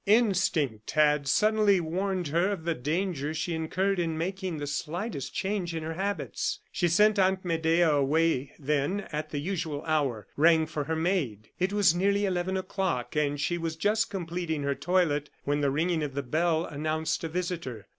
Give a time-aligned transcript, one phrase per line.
[0.07, 5.75] Instinct had suddenly warned her of the danger she incurred in making the slightest change
[5.75, 6.59] in her habits.
[6.71, 11.49] She sent Aunt Medea away, then, at the usual hour, rang for her maid.
[11.59, 16.01] It was nearly eleven o'clock, and she was just completing her toilet, when the ringing
[16.01, 17.85] of the bell announced a visitor.